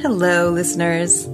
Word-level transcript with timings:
Hello, 0.00 0.48
listeners. 0.48 1.26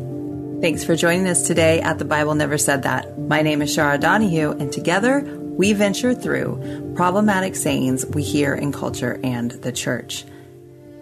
Thanks 0.61 0.83
for 0.83 0.97
joining 0.97 1.29
us 1.29 1.47
today 1.47 1.81
at 1.81 2.01
The 2.01 2.05
Bible 2.05 2.35
Never 2.35 2.59
Said 2.59 2.83
That. 2.83 3.17
My 3.17 3.43
name 3.43 3.63
is 3.63 3.73
Chara 3.73 3.97
Donahue, 3.97 4.51
and 4.51 4.73
together 4.73 5.21
we 5.21 5.73
venture 5.73 6.15
through 6.15 6.95
problematic 6.97 7.55
sayings 7.55 8.05
we 8.07 8.25
hear 8.25 8.57
in 8.57 8.73
culture 8.73 9.21
and 9.23 9.53
the 9.53 9.71
church. 9.71 10.25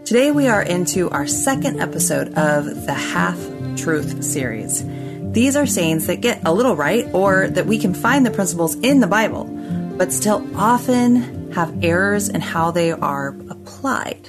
Today 0.04 0.30
we 0.30 0.46
are 0.46 0.60
into 0.60 1.08
our 1.08 1.26
second 1.26 1.80
episode 1.80 2.34
of 2.34 2.84
the 2.84 2.92
Half 2.92 3.38
Truth 3.78 4.22
series. 4.24 4.84
These 5.32 5.56
are 5.56 5.66
sayings 5.66 6.06
that 6.08 6.20
get 6.20 6.46
a 6.46 6.52
little 6.52 6.76
right 6.76 7.08
or 7.14 7.48
that 7.48 7.64
we 7.64 7.78
can 7.78 7.94
find 7.94 8.26
the 8.26 8.30
principles 8.30 8.74
in 8.74 9.00
the 9.00 9.06
Bible, 9.06 9.44
but 9.96 10.12
still 10.12 10.46
often 10.54 11.50
have 11.52 11.82
errors 11.82 12.28
in 12.28 12.42
how 12.42 12.72
they 12.72 12.92
are 12.92 13.28
applied. 13.48 14.28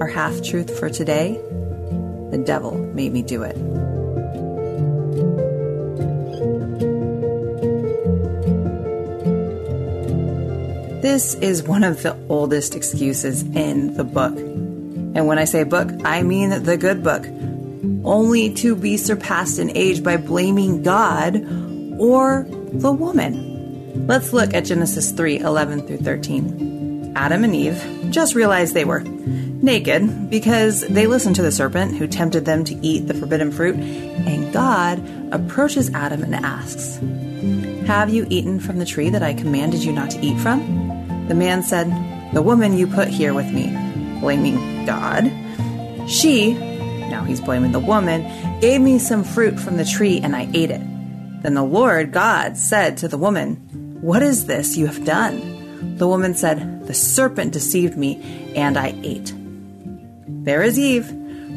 Our 0.00 0.06
half 0.06 0.42
truth 0.42 0.78
for 0.78 0.88
today 0.88 1.40
the 2.30 2.38
devil 2.38 2.78
made 2.78 3.12
me 3.12 3.22
do 3.22 3.42
it. 3.42 3.54
This 11.02 11.34
is 11.34 11.62
one 11.62 11.84
of 11.84 12.02
the 12.02 12.16
oldest 12.28 12.74
excuses 12.74 13.42
in 13.42 13.94
the 13.94 14.04
book. 14.04 14.34
And 14.34 15.26
when 15.26 15.38
I 15.38 15.44
say 15.44 15.64
book, 15.64 15.90
I 16.04 16.22
mean 16.22 16.62
the 16.62 16.76
good 16.76 17.02
book, 17.02 17.26
only 18.04 18.54
to 18.54 18.74
be 18.74 18.96
surpassed 18.96 19.58
in 19.58 19.76
age 19.76 20.02
by 20.02 20.16
blaming 20.16 20.82
God 20.82 21.36
or 21.98 22.46
the 22.48 22.92
woman. 22.92 24.06
Let's 24.06 24.32
look 24.32 24.54
at 24.54 24.64
Genesis 24.64 25.10
3 25.10 25.40
11 25.40 25.86
through 25.86 25.98
13. 25.98 27.12
Adam 27.14 27.44
and 27.44 27.54
Eve 27.54 28.08
just 28.10 28.34
realized 28.34 28.72
they 28.72 28.86
were 28.86 29.00
naked 29.62 30.28
because 30.28 30.82
they 30.88 31.06
listened 31.06 31.36
to 31.36 31.42
the 31.42 31.52
serpent 31.52 31.96
who 31.96 32.06
tempted 32.06 32.44
them 32.44 32.64
to 32.64 32.74
eat 32.84 33.06
the 33.06 33.14
forbidden 33.14 33.52
fruit, 33.52 33.76
and 33.76 34.52
God 34.52 35.02
approaches 35.32 35.90
Adam 35.94 36.22
and 36.22 36.34
asks, 36.34 36.96
Have 37.86 38.10
you 38.10 38.26
eaten 38.28 38.60
from 38.60 38.78
the 38.78 38.84
tree 38.84 39.10
that 39.10 39.22
I 39.22 39.34
commanded 39.34 39.84
you 39.84 39.92
not 39.92 40.10
to 40.10 40.20
eat 40.20 40.38
from? 40.40 41.26
The 41.28 41.34
man 41.34 41.62
said, 41.62 41.88
The 42.34 42.42
woman 42.42 42.76
you 42.76 42.86
put 42.86 43.08
here 43.08 43.34
with 43.34 43.52
me, 43.52 43.68
blaming 44.20 44.84
God. 44.84 45.30
She, 46.08 46.54
now 46.54 47.24
he's 47.24 47.40
blaming 47.40 47.72
the 47.72 47.78
woman, 47.78 48.60
gave 48.60 48.80
me 48.80 48.98
some 48.98 49.24
fruit 49.24 49.58
from 49.58 49.76
the 49.76 49.84
tree 49.84 50.20
and 50.20 50.34
I 50.34 50.48
ate 50.52 50.70
it. 50.70 50.80
Then 51.42 51.54
the 51.54 51.64
Lord 51.64 52.12
God 52.12 52.56
said 52.56 52.96
to 52.98 53.08
the 53.08 53.18
woman, 53.18 53.56
What 54.00 54.22
is 54.22 54.46
this 54.46 54.76
you 54.76 54.86
have 54.86 55.04
done? 55.04 55.96
The 55.96 56.08
woman 56.08 56.34
said, 56.34 56.86
The 56.86 56.94
serpent 56.94 57.52
deceived 57.52 57.96
me 57.96 58.52
and 58.54 58.76
I 58.76 58.94
ate. 59.02 59.32
There 60.44 60.62
is 60.62 60.76
Eve, 60.76 61.08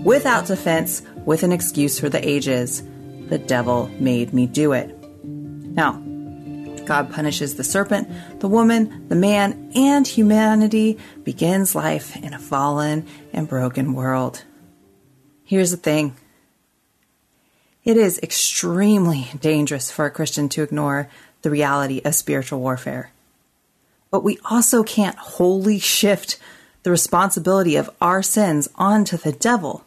without 0.04 0.46
defense, 0.46 1.02
with 1.26 1.42
an 1.42 1.52
excuse 1.52 2.00
for 2.00 2.08
the 2.08 2.28
ages. 2.28 2.84
The 3.30 3.40
devil 3.40 3.88
made 4.00 4.32
me 4.32 4.46
do 4.46 4.74
it. 4.74 4.96
Now, 5.24 5.94
God 6.86 7.12
punishes 7.12 7.56
the 7.56 7.64
serpent, 7.64 8.40
the 8.40 8.48
woman, 8.48 9.08
the 9.08 9.16
man, 9.16 9.72
and 9.76 10.08
humanity 10.08 11.00
begins 11.24 11.74
life 11.74 12.16
in 12.16 12.36
a 12.36 12.40
fallen 12.40 13.08
and 13.34 13.50
broken 13.50 13.94
world. 13.94 14.44
Here's 15.44 15.72
the 15.72 15.78
thing 15.78 16.16
it 17.84 17.98
is 17.98 18.20
extremely 18.20 19.30
dangerous 19.40 19.90
for 19.90 20.06
a 20.06 20.12
Christian 20.12 20.48
to 20.50 20.62
ignore 20.62 21.10
the 21.42 21.50
reality 21.50 22.02
of 22.06 22.14
spiritual 22.14 22.60
warfare. 22.60 23.12
But 24.12 24.24
we 24.24 24.38
also 24.50 24.84
can't 24.84 25.18
wholly 25.18 25.80
shift 25.80 26.38
the 26.86 26.92
responsibility 26.92 27.76
of 27.76 27.90
our 28.00 28.22
sins 28.22 28.70
onto 28.76 29.18
the 29.18 29.32
devil. 29.32 29.84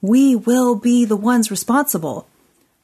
We 0.00 0.34
will 0.34 0.74
be 0.74 1.04
the 1.04 1.18
ones 1.18 1.50
responsible. 1.50 2.26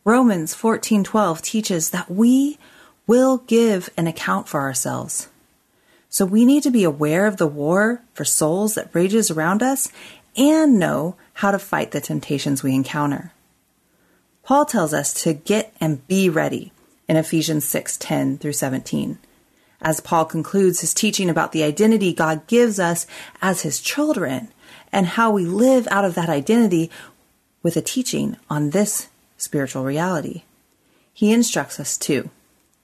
Romans 0.05 0.55
14:12 0.55 1.41
teaches 1.41 1.88
that 1.88 2.10
we 2.10 2.59
will 3.06 3.38
give 3.47 3.88
an 3.97 4.06
account 4.06 4.47
for 4.47 4.60
ourselves. 4.60 5.28
So 6.10 6.27
we 6.27 6.44
need 6.44 6.62
to 6.65 6.71
be 6.71 6.84
aware 6.84 7.25
of 7.27 7.38
the 7.38 7.47
war 7.47 8.03
for 8.12 8.27
souls 8.27 8.75
that 8.75 8.94
rages 8.94 9.31
around 9.31 9.62
us 9.62 9.88
and 10.37 10.78
know 10.78 11.16
how 11.32 11.50
to 11.50 11.59
fight 11.59 11.93
the 11.93 12.03
temptations 12.03 12.62
we 12.62 12.75
encounter. 12.75 13.32
Paul 14.43 14.66
tells 14.66 14.93
us 14.93 15.15
to 15.22 15.32
get 15.32 15.72
and 15.81 16.06
be 16.09 16.28
ready 16.28 16.72
in 17.09 17.16
Ephesians 17.16 17.65
6:10 17.65 18.37
through 18.37 18.53
17 18.53 19.16
as 19.81 20.00
Paul 20.00 20.25
concludes 20.25 20.81
his 20.81 20.94
teaching 20.94 21.31
about 21.31 21.53
the 21.53 21.62
identity 21.62 22.12
God 22.12 22.47
gives 22.47 22.81
us 22.81 23.06
as 23.41 23.62
his 23.62 23.81
children 23.81 24.49
and 24.93 25.06
how 25.06 25.31
we 25.31 25.44
live 25.44 25.87
out 25.91 26.05
of 26.05 26.15
that 26.15 26.28
identity 26.28 26.91
with 27.62 27.77
a 27.77 27.83
teaching 27.83 28.37
on 28.50 28.71
this 28.71 29.09
spiritual 29.37 29.84
reality. 29.84 30.43
He 31.12 31.33
instructs 31.33 31.78
us 31.78 31.97
to 31.99 32.31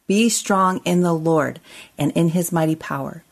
be 0.06 0.28
strong 0.28 0.80
in 0.84 1.00
the 1.00 1.14
Lord 1.14 1.60
and 1.98 2.12
in 2.12 2.30
his 2.30 2.52
mighty 2.52 2.76
power. 2.76 3.24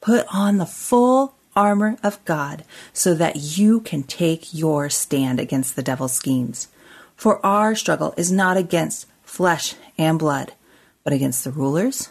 Put 0.00 0.26
on 0.32 0.58
the 0.58 0.66
full 0.66 1.34
armor 1.56 1.96
of 2.02 2.24
God 2.24 2.64
so 2.92 3.14
that 3.14 3.36
you 3.58 3.80
can 3.80 4.02
take 4.02 4.54
your 4.54 4.88
stand 4.88 5.40
against 5.40 5.76
the 5.76 5.82
devil's 5.82 6.12
schemes. 6.12 6.68
For 7.16 7.44
our 7.44 7.74
struggle 7.74 8.14
is 8.16 8.30
not 8.32 8.56
against 8.56 9.06
flesh 9.24 9.74
and 9.98 10.18
blood, 10.18 10.52
but 11.04 11.12
against 11.12 11.44
the 11.44 11.50
rulers 11.50 12.10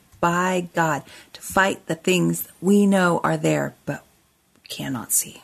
by 0.21 0.69
God 0.73 1.03
to 1.33 1.41
fight 1.41 1.85
the 1.87 1.95
things 1.95 2.47
we 2.61 2.85
know 2.87 3.19
are 3.23 3.35
there 3.35 3.75
but 3.85 4.05
cannot 4.69 5.11
see. 5.11 5.43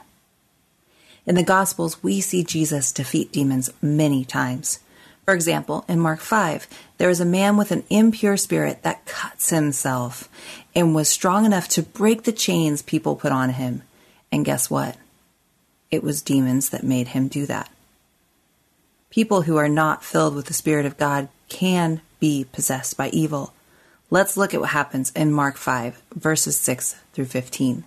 In 1.25 1.35
the 1.35 1.43
Gospels, 1.43 2.01
we 2.01 2.21
see 2.21 2.45
Jesus 2.45 2.93
defeat 2.93 3.33
demons 3.33 3.69
many 3.81 4.23
times. 4.23 4.79
For 5.25 5.33
example, 5.33 5.83
in 5.89 5.99
Mark 5.99 6.21
5, 6.21 6.67
there 6.99 7.09
is 7.09 7.19
a 7.19 7.25
man 7.25 7.57
with 7.57 7.73
an 7.73 7.83
impure 7.89 8.37
spirit 8.37 8.83
that 8.83 9.05
cuts 9.05 9.49
himself 9.49 10.29
and 10.73 10.95
was 10.95 11.09
strong 11.09 11.43
enough 11.43 11.67
to 11.69 11.83
break 11.83 12.23
the 12.23 12.31
chains 12.31 12.81
people 12.81 13.17
put 13.17 13.33
on 13.33 13.49
him. 13.49 13.81
And 14.31 14.45
guess 14.45 14.69
what? 14.69 14.95
It 15.91 16.01
was 16.01 16.21
demons 16.21 16.69
that 16.69 16.83
made 16.83 17.09
him 17.09 17.27
do 17.27 17.45
that. 17.45 17.69
People 19.09 19.41
who 19.41 19.57
are 19.57 19.67
not 19.67 20.05
filled 20.05 20.33
with 20.33 20.45
the 20.45 20.53
Spirit 20.53 20.85
of 20.85 20.97
God 20.97 21.27
can 21.49 21.99
be 22.21 22.45
possessed 22.45 22.95
by 22.95 23.09
evil. 23.09 23.53
Let's 24.09 24.37
look 24.37 24.53
at 24.53 24.61
what 24.61 24.69
happens 24.69 25.11
in 25.17 25.33
Mark 25.33 25.57
5, 25.57 26.01
verses 26.15 26.57
6 26.57 26.95
through 27.11 27.25
15. 27.25 27.83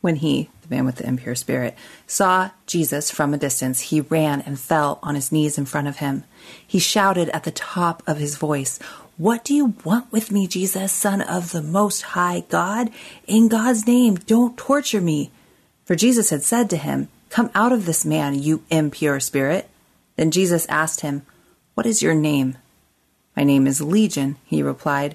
When 0.00 0.16
he, 0.16 0.50
the 0.62 0.74
man 0.74 0.84
with 0.84 0.96
the 0.96 1.06
impure 1.06 1.36
spirit, 1.36 1.76
saw 2.08 2.50
Jesus 2.66 3.12
from 3.12 3.32
a 3.32 3.38
distance, 3.38 3.80
he 3.80 4.00
ran 4.00 4.40
and 4.40 4.58
fell 4.58 4.98
on 5.00 5.14
his 5.14 5.30
knees 5.30 5.56
in 5.56 5.64
front 5.64 5.86
of 5.86 5.98
him. 5.98 6.24
He 6.66 6.80
shouted 6.80 7.28
at 7.28 7.44
the 7.44 7.52
top 7.52 8.02
of 8.04 8.16
his 8.16 8.36
voice, 8.36 8.80
What 9.16 9.44
do 9.44 9.54
you 9.54 9.74
want 9.84 10.10
with 10.10 10.32
me, 10.32 10.48
Jesus, 10.48 10.90
Son 10.90 11.20
of 11.20 11.52
the 11.52 11.62
Most 11.62 12.02
High 12.02 12.42
God? 12.48 12.90
In 13.28 13.46
God's 13.46 13.86
name, 13.86 14.16
don't 14.16 14.56
torture 14.56 15.00
me. 15.00 15.30
For 15.84 15.94
Jesus 15.94 16.30
had 16.30 16.42
said 16.42 16.68
to 16.70 16.76
him, 16.76 17.10
Come 17.30 17.52
out 17.54 17.70
of 17.70 17.86
this 17.86 18.04
man, 18.04 18.34
you 18.42 18.64
impure 18.70 19.20
spirit. 19.20 19.70
Then 20.16 20.32
Jesus 20.32 20.66
asked 20.66 21.02
him, 21.02 21.22
What 21.74 21.86
is 21.86 22.02
your 22.02 22.14
name? 22.14 22.58
My 23.36 23.44
name 23.44 23.68
is 23.68 23.80
Legion, 23.80 24.34
he 24.44 24.64
replied 24.64 25.14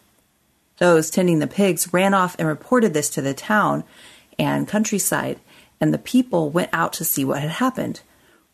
Those 0.81 1.11
tending 1.11 1.37
the 1.37 1.45
pigs 1.45 1.93
ran 1.93 2.15
off 2.15 2.35
and 2.39 2.47
reported 2.47 2.95
this 2.95 3.07
to 3.11 3.21
the 3.21 3.35
town 3.35 3.83
and 4.39 4.67
countryside, 4.67 5.39
and 5.79 5.93
the 5.93 5.99
people 5.99 6.49
went 6.49 6.71
out 6.73 6.91
to 6.93 7.05
see 7.05 7.23
what 7.23 7.39
had 7.39 7.51
happened. 7.51 8.01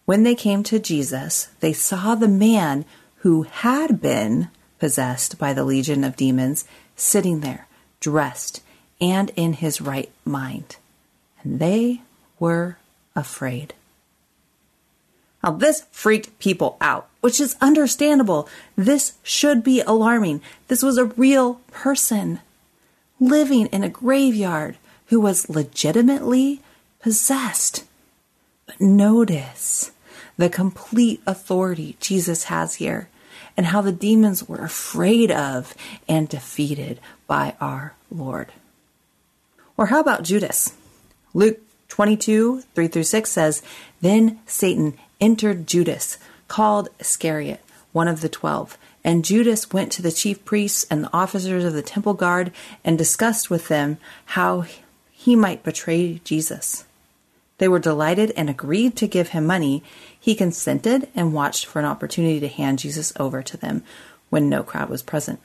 When 0.04 0.24
they 0.24 0.36
came 0.36 0.62
to 0.64 0.78
Jesus, 0.78 1.48
they 1.62 1.72
saw 1.72 2.16
the 2.16 2.28
man 2.28 2.84
who 3.20 3.44
had 3.44 4.02
been 4.02 4.50
possessed 4.78 5.38
by 5.38 5.54
the 5.54 5.64
legion 5.64 6.04
of 6.04 6.18
demons 6.18 6.66
sitting 6.98 7.40
there, 7.40 7.66
dressed 8.02 8.62
and 9.00 9.32
in 9.38 9.54
his 9.54 9.80
right 9.80 10.12
mind. 10.26 10.76
And 11.44 11.62
they 11.62 12.02
were 12.40 12.78
afraid. 13.16 13.74
Now, 15.42 15.52
this 15.52 15.86
freaked 15.92 16.40
people 16.40 16.76
out, 16.82 17.08
which 17.28 17.42
is 17.42 17.58
understandable. 17.60 18.48
This 18.78 19.18
should 19.22 19.62
be 19.62 19.82
alarming. 19.82 20.42
This 20.70 20.82
was 20.82 20.98
a 20.98 21.12
real 21.18 21.56
person 21.72 22.40
living 23.20 23.66
in 23.66 23.84
a 23.84 23.90
graveyard 23.90 24.78
who 25.08 25.20
was 25.20 25.50
legitimately 25.50 26.62
possessed. 27.02 27.84
But 28.66 28.80
notice 28.80 29.92
the 30.38 30.50
complete 30.50 31.22
authority 31.28 31.98
Jesus 32.00 32.46
has 32.46 32.76
here 32.76 33.10
and 33.58 33.66
how 33.66 33.82
the 33.82 33.92
demons 33.92 34.48
were 34.48 34.64
afraid 34.64 35.30
of 35.30 35.76
and 36.08 36.30
defeated 36.30 36.98
by 37.28 37.56
our 37.60 37.94
Lord. 38.10 38.54
Or 39.76 39.88
how 39.88 40.00
about 40.00 40.24
Judas? 40.24 40.72
Luke 41.34 41.60
22, 41.90 42.62
3 42.74 42.88
through 42.88 43.04
6 43.04 43.30
says, 43.30 43.62
Then 44.00 44.40
Satan 44.46 44.98
entered 45.20 45.68
Judas, 45.68 46.18
called 46.48 46.90
Iscariot, 47.00 47.62
one 47.92 48.08
of 48.08 48.22
the 48.22 48.30
twelve. 48.30 48.78
And 49.04 49.24
Judas 49.24 49.72
went 49.72 49.92
to 49.94 50.02
the 50.02 50.12
chief 50.12 50.44
priests 50.44 50.86
and 50.90 51.04
the 51.04 51.14
officers 51.14 51.64
of 51.64 51.74
the 51.74 51.82
temple 51.82 52.14
guard 52.14 52.52
and 52.84 52.98
discussed 52.98 53.50
with 53.50 53.70
them 53.70 53.98
how 54.26 54.66
he 55.12 55.36
might 55.36 55.64
betray 55.64 56.20
Jesus. 56.24 56.86
They 57.58 57.68
were 57.68 57.80
delighted 57.80 58.34
and 58.36 58.50
agreed 58.50 58.96
to 58.98 59.08
give 59.08 59.30
him 59.30 59.46
money. 59.46 59.82
He 60.20 60.36
consented 60.36 61.08
and 61.16 61.34
watched 61.34 61.66
for 61.66 61.80
an 61.80 61.86
opportunity 61.86 62.40
to 62.42 62.48
hand 62.48 62.80
Jesus 62.80 63.14
over 63.20 63.42
to 63.42 63.58
them 63.58 63.84
when 64.30 64.50
no 64.50 64.62
crowd 64.62 64.90
was 64.90 65.02
present. 65.02 65.40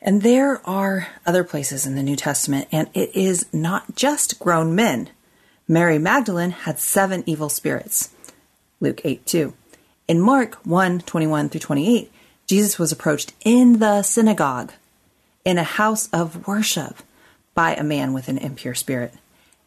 And 0.00 0.22
there 0.22 0.60
are 0.68 1.08
other 1.24 1.44
places 1.44 1.86
in 1.86 1.94
the 1.94 2.02
New 2.02 2.16
Testament, 2.16 2.68
and 2.70 2.88
it 2.92 3.14
is 3.16 3.46
not 3.52 3.96
just 3.96 4.38
grown 4.38 4.74
men. 4.74 5.08
Mary 5.66 5.98
Magdalene 5.98 6.50
had 6.50 6.78
seven 6.78 7.22
evil 7.24 7.48
spirits. 7.48 8.10
Luke 8.82 9.00
8 9.04 9.24
2. 9.24 9.54
In 10.08 10.20
Mark 10.20 10.56
1 10.66 11.00
21 11.00 11.48
through 11.48 11.60
28, 11.60 12.12
Jesus 12.46 12.78
was 12.78 12.92
approached 12.92 13.32
in 13.44 13.78
the 13.78 14.02
synagogue, 14.02 14.72
in 15.44 15.56
a 15.56 15.62
house 15.62 16.08
of 16.12 16.46
worship, 16.46 16.96
by 17.54 17.74
a 17.74 17.84
man 17.84 18.12
with 18.12 18.28
an 18.28 18.38
impure 18.38 18.74
spirit. 18.74 19.14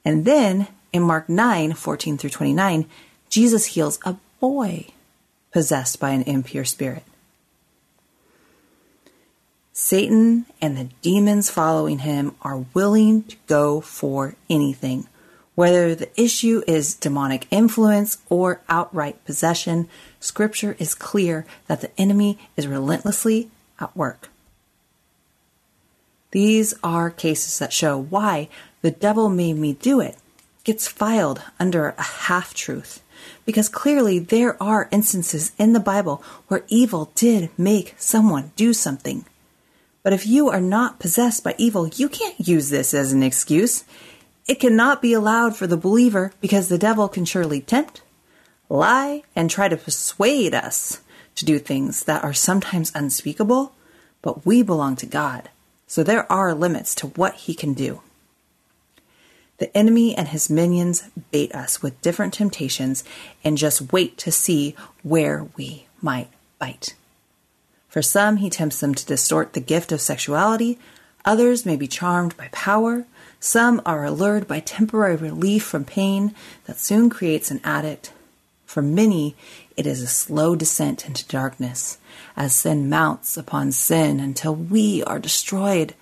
And 0.03 0.25
then 0.25 0.67
in 0.91 1.01
Mark 1.01 1.29
9 1.29 1.73
14 1.73 2.17
through 2.17 2.29
29, 2.29 2.85
Jesus 3.29 3.67
heals 3.67 3.99
a 4.05 4.17
boy 4.41 4.87
possessed 5.51 5.99
by 5.99 6.09
an 6.09 6.23
impure 6.23 6.65
spirit. 6.65 7.03
Satan 9.71 10.45
and 10.61 10.77
the 10.77 10.89
demons 11.01 11.49
following 11.49 11.99
him 11.99 12.35
are 12.41 12.65
willing 12.73 13.23
to 13.23 13.35
go 13.47 13.79
for 13.79 14.35
anything, 14.49 15.07
whether 15.55 15.95
the 15.95 16.21
issue 16.21 16.61
is 16.67 16.93
demonic 16.93 17.47
influence 17.49 18.19
or 18.29 18.61
outright 18.69 19.23
possession. 19.25 19.87
Scripture 20.19 20.75
is 20.79 20.93
clear 20.93 21.45
that 21.67 21.81
the 21.81 21.91
enemy 21.99 22.37
is 22.55 22.67
relentlessly 22.67 23.49
at 23.79 23.95
work. 23.95 24.29
These 26.31 26.73
are 26.83 27.09
cases 27.09 27.59
that 27.59 27.73
show 27.73 27.97
why 27.97 28.49
the 28.81 28.91
devil 28.91 29.29
made 29.29 29.57
me 29.57 29.73
do 29.73 30.01
it 30.01 30.17
gets 30.65 30.87
filed 30.87 31.41
under 31.59 31.89
a 31.97 32.01
half 32.01 32.53
truth. 32.53 33.01
Because 33.45 33.69
clearly 33.69 34.19
there 34.19 34.61
are 34.61 34.89
instances 34.91 35.53
in 35.57 35.73
the 35.73 35.79
Bible 35.79 36.21
where 36.47 36.65
evil 36.67 37.11
did 37.15 37.49
make 37.57 37.93
someone 37.97 38.51
do 38.55 38.73
something. 38.73 39.25
But 40.03 40.13
if 40.13 40.27
you 40.27 40.49
are 40.49 40.61
not 40.61 40.99
possessed 40.99 41.43
by 41.43 41.55
evil, 41.57 41.87
you 41.87 42.09
can't 42.09 42.35
use 42.39 42.69
this 42.69 42.93
as 42.93 43.13
an 43.13 43.23
excuse. 43.23 43.85
It 44.47 44.59
cannot 44.59 45.01
be 45.01 45.13
allowed 45.13 45.55
for 45.55 45.65
the 45.65 45.77
believer 45.77 46.31
because 46.39 46.67
the 46.67 46.77
devil 46.77 47.07
can 47.07 47.25
surely 47.25 47.61
tempt, 47.61 48.01
lie, 48.69 49.23
and 49.35 49.49
try 49.49 49.67
to 49.67 49.77
persuade 49.77 50.53
us 50.53 51.01
to 51.35 51.45
do 51.45 51.57
things 51.57 52.03
that 52.03 52.23
are 52.23 52.33
sometimes 52.33 52.91
unspeakable, 52.93 53.73
but 54.21 54.45
we 54.45 54.61
belong 54.61 54.95
to 54.97 55.05
God. 55.05 55.49
So 55.87 56.03
there 56.03 56.31
are 56.31 56.53
limits 56.53 56.93
to 56.95 57.07
what 57.07 57.35
he 57.35 57.53
can 57.53 57.73
do. 57.73 58.01
The 59.57 59.75
enemy 59.75 60.15
and 60.15 60.27
his 60.27 60.49
minions 60.49 61.09
bait 61.31 61.53
us 61.55 61.81
with 61.81 62.01
different 62.01 62.33
temptations 62.33 63.03
and 63.43 63.57
just 63.57 63.93
wait 63.93 64.17
to 64.19 64.31
see 64.31 64.75
where 65.01 65.47
we 65.55 65.87
might 66.01 66.29
bite. 66.59 66.93
For 67.87 68.01
some, 68.01 68.37
he 68.37 68.49
tempts 68.49 68.81
them 68.81 68.93
to 68.93 69.05
distort 69.05 69.53
the 69.53 69.61
gift 69.61 69.91
of 69.91 70.01
sexuality. 70.01 70.77
Others 71.23 71.65
may 71.65 71.77
be 71.77 71.87
charmed 71.87 72.35
by 72.35 72.49
power. 72.51 73.05
Some 73.45 73.79
are 73.85 74.03
allured 74.03 74.47
by 74.47 74.59
temporary 74.59 75.15
relief 75.15 75.63
from 75.63 75.85
pain 75.85 76.33
that 76.65 76.79
soon 76.79 77.11
creates 77.11 77.51
an 77.51 77.61
addict. 77.63 78.11
For 78.65 78.81
many, 78.81 79.35
it 79.77 79.85
is 79.85 80.01
a 80.01 80.07
slow 80.07 80.55
descent 80.55 81.05
into 81.05 81.27
darkness 81.27 81.99
as 82.35 82.55
sin 82.55 82.89
mounts 82.89 83.37
upon 83.37 83.71
sin 83.71 84.19
until 84.19 84.55
we 84.55 85.03
are 85.03 85.19
destroyed. 85.19 85.93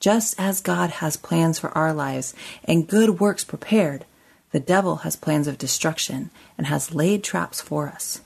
Just 0.00 0.34
as 0.40 0.60
God 0.60 0.90
has 0.90 1.16
plans 1.16 1.56
for 1.56 1.70
our 1.78 1.92
lives 1.92 2.34
and 2.64 2.88
good 2.88 3.20
works 3.20 3.44
prepared, 3.44 4.04
the 4.50 4.58
devil 4.58 4.96
has 4.96 5.14
plans 5.14 5.46
of 5.46 5.56
destruction 5.56 6.30
and 6.58 6.66
has 6.66 6.96
laid 6.96 7.22
traps 7.22 7.60
for 7.60 7.86
us. 7.86 8.22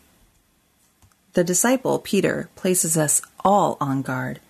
The 1.34 1.44
disciple 1.44 1.98
Peter 1.98 2.48
places 2.56 2.96
us 2.96 3.20
all 3.44 3.76
on 3.82 4.00
guard. 4.00 4.40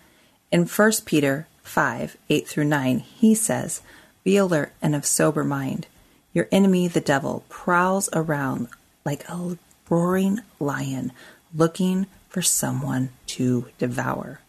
In 0.53 0.67
1 0.67 0.93
Peter 1.07 1.49
5 1.65 2.17
8 2.29 2.47
through 2.47 2.67
9, 2.67 2.99
he 3.01 3.35
says, 3.35 3.83
Be 4.25 4.37
alert 4.37 4.73
and 4.81 4.95
of 4.95 5.07
sober 5.07 5.45
mind. 5.45 5.87
Your 6.33 6.49
enemy, 6.51 6.89
the 6.89 7.01
devil, 7.01 7.45
prowls 7.49 8.09
around 8.13 8.69
like 9.05 9.29
a 9.29 9.59
roaring 9.89 10.41
lion 10.59 11.13
looking 11.55 12.07
for 12.29 12.43
someone 12.43 13.11
to 13.27 13.67
devour. 13.79 14.41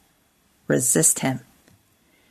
Resist 0.68 1.20
him. 1.20 1.42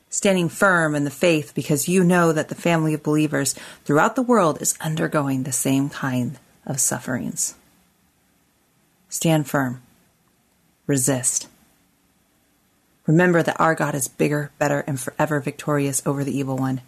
Standing 0.08 0.48
firm 0.48 0.94
in 0.94 1.04
the 1.04 1.10
faith 1.10 1.52
because 1.54 1.88
you 1.88 2.04
know 2.04 2.32
that 2.32 2.48
the 2.48 2.54
family 2.54 2.94
of 2.94 3.02
believers 3.02 3.54
throughout 3.84 4.14
the 4.14 4.22
world 4.22 4.60
is 4.60 4.78
undergoing 4.80 5.42
the 5.42 5.52
same 5.52 5.88
kind 5.88 6.38
of 6.66 6.80
sufferings. 6.80 7.54
Stand 9.08 9.48
firm 9.48 9.82
resist. 10.86 11.48
Remember 13.06 13.42
that 13.42 13.60
our 13.60 13.74
God 13.74 13.94
is 13.94 14.08
bigger, 14.08 14.50
better, 14.58 14.80
and 14.86 15.00
forever 15.00 15.40
victorious 15.40 16.02
over 16.06 16.22
the 16.22 16.36
evil 16.36 16.56
one. 16.56 16.82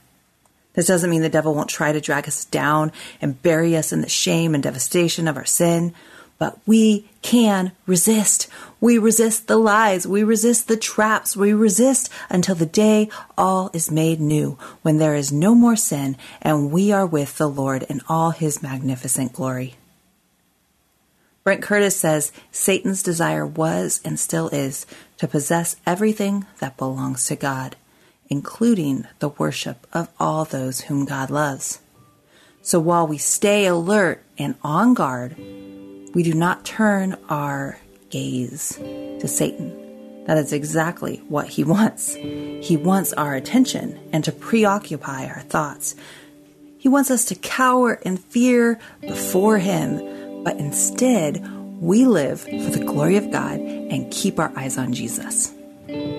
This 0.74 0.86
doesn't 0.86 1.10
mean 1.10 1.22
the 1.22 1.28
devil 1.28 1.54
won't 1.54 1.70
try 1.70 1.92
to 1.92 2.00
drag 2.00 2.28
us 2.28 2.44
down 2.44 2.92
and 3.20 3.40
bury 3.42 3.76
us 3.76 3.92
in 3.92 4.00
the 4.00 4.08
shame 4.08 4.54
and 4.54 4.62
devastation 4.62 5.28
of 5.28 5.36
our 5.36 5.44
sin, 5.44 5.94
but 6.38 6.58
we 6.66 7.08
can 7.22 7.72
resist. 7.86 8.48
We 8.80 8.98
resist 8.98 9.46
the 9.46 9.56
lies. 9.56 10.06
We 10.06 10.24
resist 10.24 10.66
the 10.66 10.76
traps. 10.76 11.36
We 11.36 11.52
resist 11.52 12.10
until 12.28 12.56
the 12.56 12.66
day 12.66 13.08
all 13.38 13.70
is 13.72 13.90
made 13.90 14.20
new, 14.20 14.58
when 14.82 14.98
there 14.98 15.14
is 15.14 15.32
no 15.32 15.54
more 15.54 15.76
sin 15.76 16.16
and 16.42 16.72
we 16.72 16.92
are 16.92 17.06
with 17.06 17.38
the 17.38 17.48
Lord 17.48 17.84
in 17.84 18.00
all 18.08 18.30
his 18.30 18.62
magnificent 18.62 19.32
glory. 19.32 19.76
Brent 21.44 21.62
Curtis 21.62 21.96
says 21.96 22.32
Satan's 22.50 23.02
desire 23.02 23.46
was 23.46 24.00
and 24.04 24.18
still 24.18 24.48
is 24.48 24.86
to 25.18 25.28
possess 25.28 25.76
everything 25.86 26.46
that 26.58 26.78
belongs 26.78 27.26
to 27.26 27.36
God, 27.36 27.76
including 28.28 29.06
the 29.18 29.28
worship 29.28 29.86
of 29.92 30.08
all 30.18 30.44
those 30.44 30.82
whom 30.82 31.04
God 31.04 31.30
loves. 31.30 31.80
So 32.62 32.80
while 32.80 33.06
we 33.06 33.18
stay 33.18 33.66
alert 33.66 34.22
and 34.38 34.54
on 34.62 34.94
guard, 34.94 35.36
we 36.14 36.22
do 36.22 36.34
not 36.34 36.64
turn 36.64 37.16
our 37.28 37.78
gaze 38.10 38.76
to 38.76 39.28
Satan. 39.28 40.24
That 40.26 40.38
is 40.38 40.52
exactly 40.52 41.22
what 41.28 41.48
he 41.48 41.64
wants. 41.74 42.14
He 42.14 42.76
wants 42.76 43.12
our 43.12 43.34
attention 43.34 43.98
and 44.12 44.24
to 44.24 44.32
preoccupy 44.32 45.26
our 45.26 45.40
thoughts. 45.40 45.94
He 46.78 46.88
wants 46.88 47.10
us 47.10 47.26
to 47.26 47.34
cower 47.34 47.94
in 47.94 48.16
fear 48.16 48.78
before 49.00 49.58
him 49.58 50.14
but 50.44 50.58
instead 50.58 51.42
we 51.80 52.04
live 52.04 52.42
for 52.42 52.70
the 52.70 52.84
glory 52.84 53.16
of 53.16 53.30
God 53.32 53.58
and 53.58 54.12
keep 54.12 54.38
our 54.38 54.52
eyes 54.56 54.78
on 54.78 54.92
Jesus. 54.92 55.52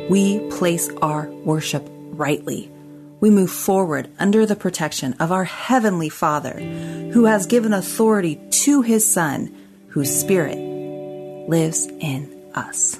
We 0.09 0.39
place 0.49 0.89
our 1.01 1.27
worship 1.29 1.87
rightly. 2.17 2.71
We 3.19 3.29
move 3.29 3.51
forward 3.51 4.09
under 4.19 4.45
the 4.45 4.55
protection 4.55 5.13
of 5.19 5.31
our 5.31 5.45
Heavenly 5.45 6.09
Father, 6.09 6.53
who 6.53 7.25
has 7.25 7.45
given 7.45 7.73
authority 7.73 8.39
to 8.49 8.81
His 8.81 9.09
Son, 9.09 9.55
whose 9.89 10.13
Spirit 10.13 10.57
lives 11.47 11.87
in 11.99 12.51
us. 12.53 12.99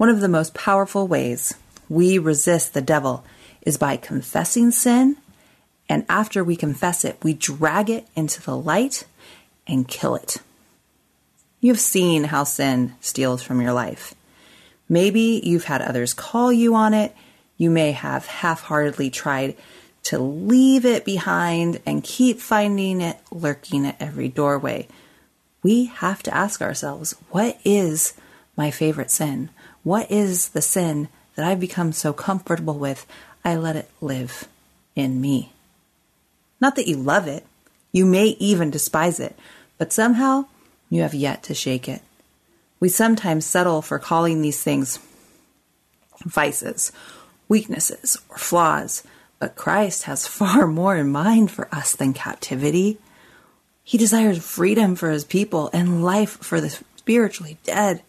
One 0.00 0.08
of 0.08 0.20
the 0.20 0.28
most 0.28 0.54
powerful 0.54 1.06
ways 1.06 1.52
we 1.90 2.16
resist 2.16 2.72
the 2.72 2.80
devil 2.80 3.22
is 3.60 3.76
by 3.76 3.98
confessing 3.98 4.70
sin, 4.70 5.18
and 5.90 6.06
after 6.08 6.42
we 6.42 6.56
confess 6.56 7.04
it, 7.04 7.18
we 7.22 7.34
drag 7.34 7.90
it 7.90 8.06
into 8.16 8.40
the 8.40 8.56
light 8.56 9.04
and 9.66 9.86
kill 9.86 10.14
it. 10.14 10.38
You've 11.60 11.78
seen 11.78 12.24
how 12.24 12.44
sin 12.44 12.94
steals 13.02 13.42
from 13.42 13.60
your 13.60 13.74
life. 13.74 14.14
Maybe 14.88 15.42
you've 15.44 15.64
had 15.64 15.82
others 15.82 16.14
call 16.14 16.50
you 16.50 16.74
on 16.74 16.94
it. 16.94 17.14
You 17.58 17.68
may 17.68 17.92
have 17.92 18.24
half 18.24 18.62
heartedly 18.62 19.10
tried 19.10 19.54
to 20.04 20.18
leave 20.18 20.86
it 20.86 21.04
behind 21.04 21.78
and 21.84 22.02
keep 22.02 22.40
finding 22.40 23.02
it 23.02 23.18
lurking 23.30 23.84
at 23.84 24.00
every 24.00 24.28
doorway. 24.28 24.88
We 25.62 25.84
have 25.84 26.22
to 26.22 26.34
ask 26.34 26.62
ourselves 26.62 27.16
what 27.28 27.60
is 27.66 28.14
my 28.56 28.70
favorite 28.70 29.10
sin? 29.10 29.50
What 29.82 30.10
is 30.10 30.48
the 30.48 30.62
sin 30.62 31.08
that 31.34 31.46
I've 31.46 31.60
become 31.60 31.92
so 31.92 32.12
comfortable 32.12 32.78
with 32.78 33.06
I 33.44 33.56
let 33.56 33.76
it 33.76 33.90
live 34.00 34.48
in 34.94 35.20
me? 35.20 35.52
Not 36.60 36.76
that 36.76 36.88
you 36.88 36.96
love 36.96 37.26
it, 37.26 37.46
you 37.92 38.04
may 38.04 38.36
even 38.38 38.70
despise 38.70 39.18
it, 39.18 39.36
but 39.78 39.92
somehow 39.92 40.46
you 40.90 41.02
have 41.02 41.14
yet 41.14 41.42
to 41.44 41.54
shake 41.54 41.88
it. 41.88 42.02
We 42.78 42.88
sometimes 42.88 43.46
settle 43.46 43.82
for 43.82 43.98
calling 43.98 44.42
these 44.42 44.62
things 44.62 44.98
vices, 46.24 46.92
weaknesses, 47.48 48.18
or 48.28 48.36
flaws, 48.36 49.02
but 49.38 49.56
Christ 49.56 50.04
has 50.04 50.26
far 50.38 50.66
more 50.66 50.96
in 50.96 51.10
mind 51.10 51.50
for 51.50 51.74
us 51.74 51.94
than 51.96 52.12
captivity. 52.12 52.98
He 53.82 53.98
desires 53.98 54.44
freedom 54.44 54.94
for 54.94 55.10
his 55.10 55.24
people 55.24 55.70
and 55.72 56.04
life 56.04 56.38
for 56.38 56.60
the 56.60 56.70
spiritually 56.96 57.58
dead. 57.64 58.02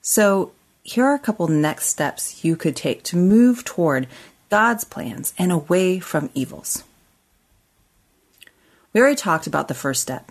So, 0.00 0.52
here 0.86 1.04
are 1.04 1.14
a 1.14 1.18
couple 1.18 1.48
next 1.48 1.86
steps 1.86 2.44
you 2.44 2.54
could 2.54 2.76
take 2.76 3.02
to 3.04 3.16
move 3.16 3.64
toward 3.64 4.06
God's 4.50 4.84
plans 4.84 5.34
and 5.36 5.50
away 5.50 5.98
from 5.98 6.30
evils. 6.32 6.84
We 8.92 9.00
already 9.00 9.16
talked 9.16 9.46
about 9.46 9.68
the 9.68 9.74
first 9.74 10.00
step 10.00 10.30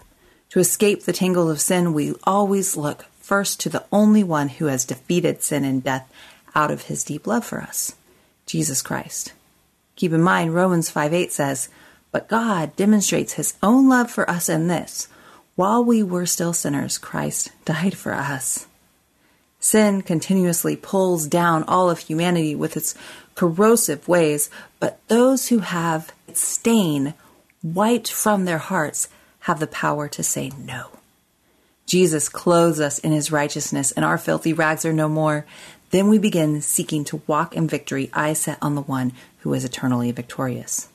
to 0.49 0.59
escape 0.59 1.03
the 1.03 1.11
tangles 1.11 1.51
of 1.51 1.59
sin, 1.59 1.93
we 1.93 2.13
always 2.23 2.77
look 2.77 3.05
first 3.19 3.59
to 3.59 3.69
the 3.69 3.83
only 3.91 4.23
one 4.23 4.47
who 4.47 4.67
has 4.67 4.85
defeated 4.85 5.43
sin 5.43 5.65
and 5.65 5.83
death 5.83 6.09
out 6.55 6.71
of 6.71 6.83
his 6.83 7.03
deep 7.03 7.27
love 7.27 7.43
for 7.43 7.61
us, 7.61 7.95
Jesus 8.45 8.81
Christ. 8.81 9.33
Keep 9.97 10.13
in 10.13 10.21
mind, 10.21 10.55
Romans 10.55 10.89
5 10.89 11.13
8 11.13 11.33
says, 11.33 11.67
But 12.13 12.29
God 12.29 12.73
demonstrates 12.77 13.33
his 13.33 13.55
own 13.61 13.89
love 13.89 14.09
for 14.09 14.29
us 14.29 14.47
in 14.47 14.69
this 14.69 15.09
while 15.55 15.83
we 15.83 16.03
were 16.03 16.25
still 16.25 16.53
sinners, 16.53 16.97
Christ 16.97 17.51
died 17.65 17.97
for 17.97 18.13
us. 18.13 18.67
Sin 19.59 20.01
continuously 20.01 20.75
pulls 20.75 21.27
down 21.27 21.63
all 21.63 21.89
of 21.89 21.99
humanity 21.99 22.55
with 22.55 22.77
its 22.77 22.95
corrosive 23.35 24.07
ways, 24.07 24.49
but 24.79 24.99
those 25.07 25.47
who 25.47 25.59
have 25.59 26.13
its 26.27 26.41
stain 26.41 27.13
wiped 27.63 28.11
from 28.11 28.45
their 28.45 28.59
hearts 28.59 29.09
have 29.41 29.59
the 29.59 29.67
power 29.67 30.07
to 30.07 30.23
say 30.23 30.51
no. 30.59 30.89
Jesus 31.85 32.29
clothes 32.29 32.79
us 32.79 32.97
in 32.99 33.11
his 33.11 33.31
righteousness, 33.31 33.91
and 33.91 34.03
our 34.03 34.17
filthy 34.17 34.53
rags 34.53 34.85
are 34.85 34.93
no 34.93 35.07
more. 35.07 35.45
Then 35.91 36.09
we 36.09 36.17
begin 36.17 36.61
seeking 36.61 37.05
to 37.05 37.21
walk 37.27 37.55
in 37.55 37.67
victory, 37.67 38.09
eyes 38.13 38.39
set 38.39 38.57
on 38.61 38.75
the 38.75 38.81
one 38.81 39.13
who 39.39 39.53
is 39.53 39.63
eternally 39.63 40.11
victorious. 40.11 40.89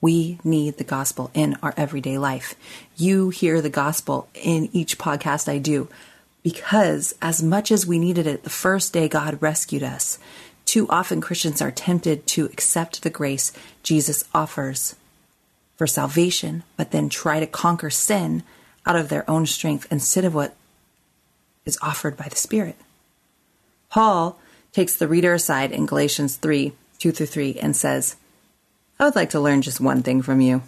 We 0.00 0.38
need 0.44 0.76
the 0.76 0.84
gospel 0.84 1.30
in 1.32 1.56
our 1.62 1.72
everyday 1.78 2.18
life. 2.18 2.54
You 2.96 3.30
hear 3.30 3.62
the 3.62 3.70
gospel 3.70 4.28
in 4.34 4.68
each 4.72 4.98
podcast 4.98 5.48
I 5.48 5.56
do 5.56 5.88
because, 6.44 7.14
as 7.22 7.42
much 7.42 7.72
as 7.72 7.86
we 7.86 7.98
needed 7.98 8.26
it 8.26 8.44
the 8.44 8.50
first 8.50 8.92
day 8.92 9.08
God 9.08 9.42
rescued 9.42 9.82
us, 9.82 10.18
too 10.66 10.86
often 10.88 11.20
Christians 11.20 11.60
are 11.60 11.70
tempted 11.72 12.26
to 12.28 12.44
accept 12.44 13.02
the 13.02 13.10
grace 13.10 13.52
Jesus 13.82 14.24
offers 14.32 14.94
for 15.76 15.86
salvation, 15.86 16.62
but 16.76 16.92
then 16.92 17.08
try 17.08 17.40
to 17.40 17.46
conquer 17.46 17.90
sin 17.90 18.44
out 18.86 18.94
of 18.94 19.08
their 19.08 19.28
own 19.28 19.46
strength 19.46 19.88
instead 19.90 20.24
of 20.24 20.34
what 20.34 20.54
is 21.64 21.78
offered 21.82 22.16
by 22.16 22.28
the 22.28 22.36
Spirit. 22.36 22.76
Paul 23.88 24.38
takes 24.72 24.94
the 24.94 25.08
reader 25.08 25.32
aside 25.32 25.72
in 25.72 25.86
Galatians 25.86 26.36
3 26.36 26.72
2 26.98 27.10
through 27.10 27.26
3 27.26 27.58
and 27.60 27.74
says, 27.74 28.16
I 28.98 29.04
would 29.04 29.16
like 29.16 29.30
to 29.30 29.40
learn 29.40 29.62
just 29.62 29.80
one 29.80 30.02
thing 30.02 30.22
from 30.22 30.40
you. 30.40 30.62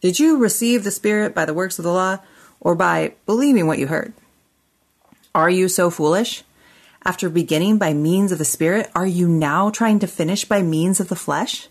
Did 0.00 0.20
you 0.20 0.38
receive 0.38 0.84
the 0.84 0.90
Spirit 0.90 1.34
by 1.34 1.46
the 1.46 1.54
works 1.54 1.78
of 1.78 1.84
the 1.84 1.92
law 1.92 2.18
or 2.60 2.74
by 2.74 3.14
believing 3.24 3.66
what 3.66 3.78
you 3.78 3.86
heard? 3.86 4.12
Are 5.36 5.50
you 5.50 5.68
so 5.68 5.90
foolish? 5.90 6.44
After 7.04 7.28
beginning 7.28 7.76
by 7.76 7.92
means 7.92 8.32
of 8.32 8.38
the 8.38 8.44
Spirit, 8.46 8.90
are 8.94 9.06
you 9.06 9.28
now 9.28 9.68
trying 9.68 9.98
to 9.98 10.06
finish 10.06 10.46
by 10.46 10.62
means 10.62 10.98
of 10.98 11.08
the 11.08 11.14
flesh? 11.14 11.68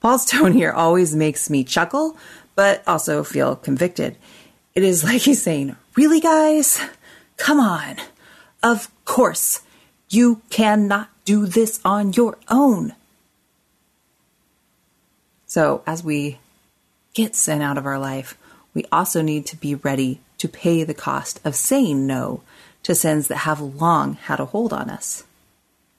Paul's 0.00 0.26
tone 0.30 0.52
here 0.52 0.70
always 0.70 1.16
makes 1.16 1.48
me 1.48 1.64
chuckle, 1.64 2.18
but 2.54 2.86
also 2.86 3.24
feel 3.24 3.56
convicted. 3.56 4.18
It 4.74 4.82
is 4.82 5.02
like 5.02 5.22
he's 5.22 5.40
saying, 5.40 5.74
Really, 5.96 6.20
guys? 6.20 6.78
Come 7.38 7.60
on. 7.60 7.96
Of 8.62 8.92
course, 9.06 9.62
you 10.10 10.42
cannot 10.50 11.08
do 11.24 11.46
this 11.46 11.80
on 11.82 12.12
your 12.12 12.36
own. 12.50 12.94
So, 15.46 15.82
as 15.86 16.04
we 16.04 16.40
get 17.14 17.34
sin 17.34 17.62
out 17.62 17.78
of 17.78 17.86
our 17.86 17.98
life, 17.98 18.36
we 18.74 18.84
also 18.92 19.22
need 19.22 19.46
to 19.46 19.56
be 19.56 19.76
ready 19.76 20.20
to 20.38 20.48
pay 20.48 20.84
the 20.84 20.94
cost 20.94 21.40
of 21.44 21.54
saying 21.54 22.06
no 22.06 22.42
to 22.82 22.94
sins 22.94 23.28
that 23.28 23.38
have 23.38 23.60
long 23.60 24.14
had 24.14 24.40
a 24.40 24.46
hold 24.46 24.72
on 24.72 24.88
us. 24.88 25.24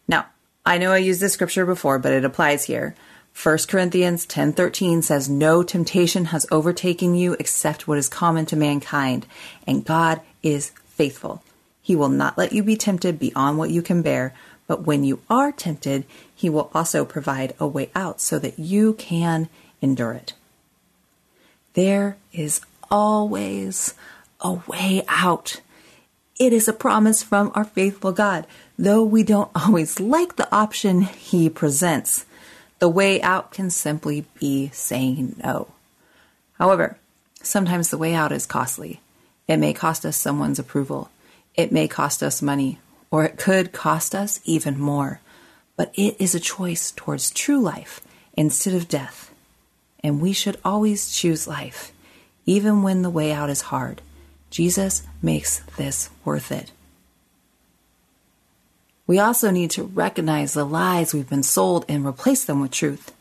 Now, 0.08 0.28
I 0.66 0.78
know 0.78 0.92
I 0.92 0.98
used 0.98 1.22
this 1.22 1.34
scripture 1.34 1.66
before, 1.66 2.00
but 2.00 2.14
it 2.14 2.26
applies 2.26 2.66
here. 2.66 2.96
1 3.42 3.68
Corinthians 3.68 4.26
10:13 4.26 5.02
says 5.02 5.30
no 5.30 5.64
temptation 5.64 6.26
has 6.26 6.46
overtaken 6.52 7.16
you 7.16 7.36
except 7.40 7.88
what 7.88 7.98
is 7.98 8.10
common 8.10 8.46
to 8.48 8.56
mankind, 8.56 9.26
and 9.66 9.86
God 9.86 10.22
is 10.44 10.72
faithful. 10.88 11.44
He 11.82 11.96
will 11.96 12.10
not 12.10 12.38
let 12.38 12.52
you 12.52 12.64
be 12.64 12.76
tempted 12.76 13.18
beyond 13.18 13.58
what 13.58 13.70
you 13.70 13.82
can 13.82 14.02
bear, 14.02 14.34
but 14.68 14.86
when 14.86 15.04
you 15.04 15.22
are 15.30 15.52
tempted, 15.52 16.06
he 16.36 16.50
will 16.50 16.70
also 16.74 17.06
provide 17.06 17.56
a 17.60 17.68
way 17.68 17.90
out 17.96 18.20
so 18.20 18.38
that 18.40 18.60
you 18.60 18.94
can 18.94 19.48
endure 19.82 20.14
it. 20.14 20.34
There 21.74 22.18
is 22.34 22.62
always 22.92 23.94
a 24.42 24.54
way 24.68 25.04
out. 25.08 25.62
It 26.40 26.54
is 26.54 26.68
a 26.68 26.74
promise 26.74 27.22
from 27.22 27.52
our 27.56 27.66
faithful 27.66 28.12
God. 28.12 28.48
though 28.78 29.04
we 29.04 29.24
don't 29.24 29.52
always 29.54 30.00
like 30.00 30.38
the 30.38 30.48
option 30.56 31.02
he 31.02 31.50
presents, 31.50 32.26
the 32.80 32.88
way 32.88 33.22
out 33.22 33.52
can 33.52 33.70
simply 33.70 34.26
be 34.40 34.70
saying 34.70 35.36
no. 35.44 35.68
However, 36.54 36.98
sometimes 37.44 37.90
the 37.90 37.98
way 37.98 38.14
out 38.14 38.32
is 38.32 38.46
costly. 38.46 39.02
It 39.50 39.58
may 39.58 39.74
cost 39.74 40.06
us 40.06 40.16
someone's 40.16 40.60
approval. 40.60 41.10
It 41.56 41.74
may 41.74 41.90
cost 41.90 42.24
us 42.24 42.42
money, 42.42 42.80
or 43.12 43.26
it 43.26 43.38
could 43.38 43.74
cost 43.74 44.16
us 44.16 44.40
even 44.46 44.80
more. 44.80 45.20
But 45.76 45.92
it 45.96 46.16
is 46.20 46.34
a 46.34 46.40
choice 46.40 46.92
towards 46.92 47.32
true 47.32 47.60
life 47.60 48.00
instead 48.34 48.74
of 48.74 48.88
death. 48.88 49.34
And 50.02 50.22
we 50.22 50.32
should 50.32 50.58
always 50.64 51.12
choose 51.12 51.48
life, 51.48 51.92
even 52.46 52.82
when 52.82 53.02
the 53.02 53.10
way 53.10 53.34
out 53.34 53.50
is 53.50 53.62
hard. 53.62 54.02
Jesus 54.50 55.04
makes 55.22 55.60
this 55.78 56.10
worth 56.26 56.52
it. 56.52 56.72
We 59.08 59.20
also 59.20 59.50
need 59.50 59.72
to 59.72 59.84
recognize 59.84 60.54
the 60.54 60.66
lies 60.66 61.14
we've 61.14 61.30
been 61.30 61.44
sold 61.44 61.86
and 61.90 62.06
replace 62.06 62.46
them 62.46 62.62
with 62.62 62.72
truth. 62.72 63.12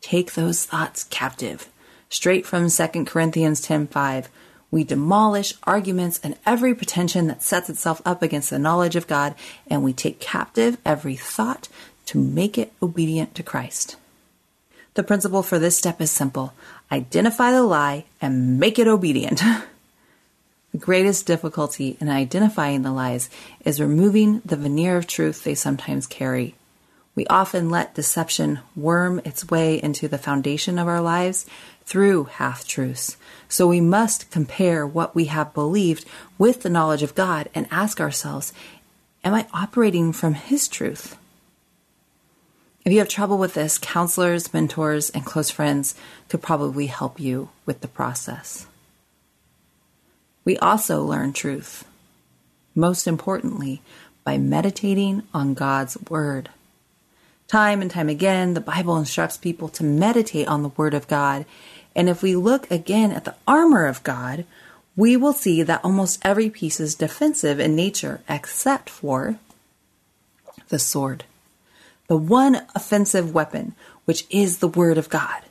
Take 0.00 0.34
those 0.34 0.66
thoughts 0.66 1.04
captive. 1.04 1.68
Straight 2.10 2.44
from 2.46 2.68
2 2.68 3.06
Corinthians 3.06 3.62
10:5, 3.62 4.28
we 4.70 4.84
demolish 4.84 5.54
arguments 5.64 6.20
and 6.22 6.36
every 6.44 6.74
pretension 6.74 7.26
that 7.28 7.42
sets 7.42 7.70
itself 7.70 8.02
up 8.04 8.22
against 8.22 8.50
the 8.50 8.58
knowledge 8.58 8.96
of 8.96 9.06
God, 9.06 9.34
and 9.66 9.82
we 9.82 9.92
take 9.92 10.20
captive 10.20 10.76
every 10.84 11.16
thought 11.16 11.68
to 12.06 12.18
make 12.18 12.58
it 12.58 12.72
obedient 12.82 13.34
to 13.34 13.42
Christ. 13.42 13.96
The 14.94 15.02
principle 15.02 15.42
for 15.42 15.58
this 15.58 15.78
step 15.78 16.00
is 16.00 16.10
simple 16.10 16.52
identify 16.92 17.50
the 17.50 17.62
lie 17.62 18.04
and 18.20 18.60
make 18.60 18.78
it 18.78 18.86
obedient. 18.86 19.42
the 20.74 20.78
greatest 20.78 21.24
difficulty 21.24 21.96
in 22.00 22.08
identifying 22.08 22.82
the 22.82 22.90
lies 22.90 23.30
is 23.64 23.80
removing 23.80 24.40
the 24.44 24.56
veneer 24.56 24.96
of 24.96 25.06
truth 25.06 25.44
they 25.44 25.54
sometimes 25.54 26.04
carry. 26.04 26.56
We 27.14 27.28
often 27.28 27.70
let 27.70 27.94
deception 27.94 28.58
worm 28.74 29.20
its 29.24 29.48
way 29.48 29.80
into 29.80 30.08
the 30.08 30.18
foundation 30.18 30.80
of 30.80 30.88
our 30.88 31.00
lives 31.00 31.46
through 31.84 32.24
half 32.24 32.66
truths. 32.66 33.16
So 33.48 33.68
we 33.68 33.80
must 33.80 34.32
compare 34.32 34.84
what 34.84 35.14
we 35.14 35.26
have 35.26 35.54
believed 35.54 36.06
with 36.38 36.62
the 36.62 36.70
knowledge 36.70 37.04
of 37.04 37.14
God 37.14 37.48
and 37.54 37.68
ask 37.70 38.00
ourselves, 38.00 38.52
Am 39.22 39.32
I 39.32 39.46
operating 39.54 40.12
from 40.12 40.34
His 40.34 40.66
truth? 40.66 41.16
If 42.84 42.92
you 42.92 42.98
have 42.98 43.08
trouble 43.08 43.38
with 43.38 43.54
this, 43.54 43.78
counselors, 43.78 44.52
mentors, 44.52 45.08
and 45.10 45.24
close 45.24 45.50
friends 45.50 45.94
could 46.28 46.42
probably 46.42 46.86
help 46.86 47.20
you 47.20 47.50
with 47.64 47.80
the 47.80 47.86
process. 47.86 48.66
We 50.44 50.58
also 50.58 51.02
learn 51.02 51.32
truth, 51.32 51.84
most 52.74 53.06
importantly, 53.06 53.82
by 54.24 54.38
meditating 54.38 55.22
on 55.32 55.54
God's 55.54 55.96
Word. 56.08 56.50
Time 57.48 57.80
and 57.82 57.90
time 57.90 58.08
again, 58.08 58.54
the 58.54 58.60
Bible 58.60 58.96
instructs 58.96 59.36
people 59.36 59.68
to 59.70 59.84
meditate 59.84 60.48
on 60.48 60.62
the 60.62 60.70
Word 60.70 60.94
of 60.94 61.08
God. 61.08 61.46
And 61.94 62.08
if 62.08 62.22
we 62.22 62.36
look 62.36 62.70
again 62.70 63.12
at 63.12 63.24
the 63.24 63.36
armor 63.46 63.86
of 63.86 64.02
God, 64.02 64.44
we 64.96 65.16
will 65.16 65.32
see 65.32 65.62
that 65.62 65.84
almost 65.84 66.20
every 66.24 66.50
piece 66.50 66.80
is 66.80 66.94
defensive 66.94 67.60
in 67.60 67.74
nature 67.74 68.20
except 68.28 68.88
for 68.88 69.38
the 70.68 70.78
sword 70.78 71.24
the 72.06 72.16
one 72.16 72.66
offensive 72.74 73.34
weapon, 73.34 73.74
which 74.04 74.26
is 74.30 74.58
the 74.58 74.68
Word 74.68 74.98
of 74.98 75.08
God. 75.08 75.42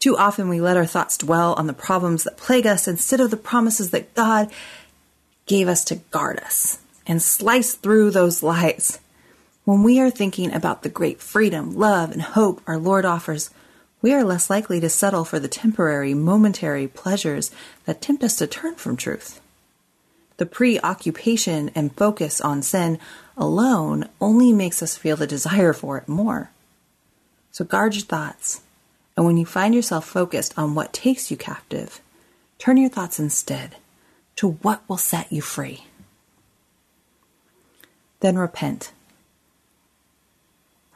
Too 0.00 0.16
often 0.16 0.48
we 0.48 0.60
let 0.62 0.78
our 0.78 0.86
thoughts 0.86 1.18
dwell 1.18 1.52
on 1.54 1.66
the 1.66 1.74
problems 1.74 2.24
that 2.24 2.38
plague 2.38 2.66
us 2.66 2.88
instead 2.88 3.20
of 3.20 3.30
the 3.30 3.36
promises 3.36 3.90
that 3.90 4.14
God 4.14 4.50
gave 5.46 5.68
us 5.68 5.84
to 5.84 5.96
guard 5.96 6.40
us 6.40 6.78
and 7.06 7.22
slice 7.22 7.74
through 7.74 8.10
those 8.10 8.42
lies. 8.42 8.98
When 9.64 9.82
we 9.82 10.00
are 10.00 10.10
thinking 10.10 10.54
about 10.54 10.82
the 10.82 10.88
great 10.88 11.20
freedom, 11.20 11.76
love, 11.76 12.10
and 12.12 12.22
hope 12.22 12.62
our 12.66 12.78
Lord 12.78 13.04
offers, 13.04 13.50
we 14.00 14.14
are 14.14 14.24
less 14.24 14.48
likely 14.48 14.80
to 14.80 14.88
settle 14.88 15.26
for 15.26 15.38
the 15.38 15.48
temporary, 15.48 16.14
momentary 16.14 16.88
pleasures 16.88 17.50
that 17.84 18.00
tempt 18.00 18.24
us 18.24 18.36
to 18.36 18.46
turn 18.46 18.76
from 18.76 18.96
truth. 18.96 19.38
The 20.38 20.46
preoccupation 20.46 21.70
and 21.74 21.94
focus 21.94 22.40
on 22.40 22.62
sin 22.62 22.98
alone 23.36 24.08
only 24.18 24.54
makes 24.54 24.82
us 24.82 24.96
feel 24.96 25.16
the 25.16 25.26
desire 25.26 25.74
for 25.74 25.98
it 25.98 26.08
more. 26.08 26.50
So 27.52 27.66
guard 27.66 27.94
your 27.94 28.04
thoughts, 28.04 28.62
and 29.20 29.26
when 29.26 29.36
you 29.36 29.44
find 29.44 29.74
yourself 29.74 30.06
focused 30.06 30.56
on 30.56 30.74
what 30.74 30.94
takes 30.94 31.30
you 31.30 31.36
captive, 31.36 32.00
turn 32.58 32.78
your 32.78 32.88
thoughts 32.88 33.20
instead 33.20 33.76
to 34.36 34.52
what 34.62 34.80
will 34.88 34.96
set 34.96 35.30
you 35.30 35.42
free. 35.42 35.84
Then 38.20 38.38
repent. 38.38 38.92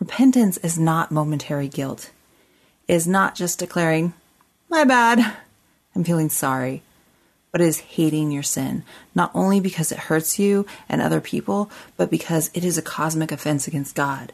Repentance 0.00 0.56
is 0.56 0.78
not 0.78 1.10
momentary 1.10 1.68
guilt. 1.68 2.12
It 2.88 2.94
is 2.94 3.06
not 3.06 3.34
just 3.34 3.58
declaring, 3.58 4.14
my 4.70 4.84
bad, 4.84 5.36
I'm 5.94 6.02
feeling 6.02 6.30
sorry 6.30 6.82
but 7.52 7.60
it 7.60 7.66
is 7.66 7.78
hating 7.78 8.32
your 8.32 8.42
sin, 8.42 8.82
not 9.14 9.30
only 9.32 9.60
because 9.60 9.92
it 9.92 9.98
hurts 9.98 10.40
you 10.40 10.66
and 10.88 11.00
other 11.00 11.20
people, 11.20 11.70
but 11.96 12.10
because 12.10 12.50
it 12.52 12.64
is 12.64 12.76
a 12.76 12.82
cosmic 12.82 13.30
offense 13.30 13.68
against 13.68 13.94
God. 13.94 14.32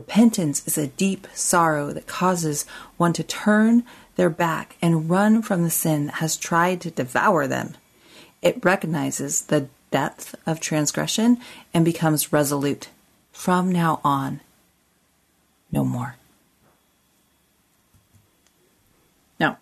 Repentance 0.00 0.66
is 0.66 0.78
a 0.78 0.86
deep 0.86 1.26
sorrow 1.34 1.92
that 1.92 2.06
causes 2.06 2.64
one 2.96 3.12
to 3.12 3.22
turn 3.22 3.84
their 4.16 4.30
back 4.30 4.76
and 4.80 5.10
run 5.10 5.42
from 5.42 5.62
the 5.62 5.68
sin 5.68 6.06
that 6.06 6.14
has 6.14 6.38
tried 6.38 6.80
to 6.80 6.90
devour 6.90 7.46
them. 7.46 7.76
It 8.40 8.64
recognizes 8.64 9.42
the 9.42 9.68
depth 9.90 10.34
of 10.46 10.58
transgression 10.58 11.36
and 11.74 11.84
becomes 11.84 12.32
resolute. 12.32 12.88
From 13.30 13.70
now 13.70 14.00
on, 14.02 14.40
no 15.70 15.84
more. 15.84 16.16
Now, 19.38 19.58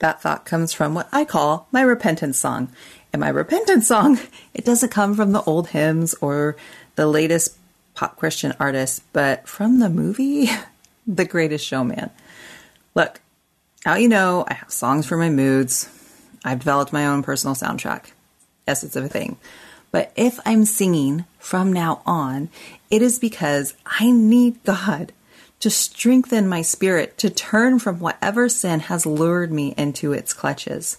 that 0.00 0.20
thought 0.20 0.44
comes 0.44 0.72
from 0.72 0.94
what 0.94 1.08
I 1.12 1.24
call 1.24 1.68
my 1.70 1.82
repentance 1.82 2.36
song. 2.36 2.72
And 3.12 3.20
my 3.20 3.28
repentance 3.28 3.86
song, 3.86 4.18
it 4.54 4.64
doesn't 4.64 4.90
come 4.90 5.14
from 5.14 5.30
the 5.30 5.42
old 5.42 5.68
hymns 5.68 6.16
or 6.20 6.56
the 6.96 7.06
latest 7.06 7.57
pop 7.98 8.16
Christian 8.16 8.54
artist, 8.60 9.02
but 9.12 9.48
from 9.48 9.80
the 9.80 9.90
movie 9.90 10.48
The 11.08 11.24
Greatest 11.24 11.66
Showman. 11.66 12.10
Look, 12.94 13.20
now 13.84 13.96
you 13.96 14.08
know 14.08 14.44
I 14.46 14.54
have 14.54 14.70
songs 14.70 15.04
for 15.04 15.16
my 15.16 15.30
moods. 15.30 15.88
I've 16.44 16.60
developed 16.60 16.92
my 16.92 17.06
own 17.06 17.24
personal 17.24 17.56
soundtrack. 17.56 18.12
Yes, 18.68 18.84
it's 18.84 18.94
a 18.94 19.08
thing. 19.08 19.36
But 19.90 20.12
if 20.14 20.38
I'm 20.46 20.64
singing 20.64 21.24
from 21.40 21.72
now 21.72 22.02
on, 22.06 22.50
it 22.88 23.02
is 23.02 23.18
because 23.18 23.74
I 23.84 24.12
need 24.12 24.62
God 24.62 25.12
to 25.58 25.68
strengthen 25.68 26.48
my 26.48 26.62
spirit 26.62 27.18
to 27.18 27.30
turn 27.30 27.80
from 27.80 27.98
whatever 27.98 28.48
sin 28.48 28.78
has 28.78 29.06
lured 29.06 29.50
me 29.50 29.74
into 29.76 30.12
its 30.12 30.32
clutches. 30.32 30.98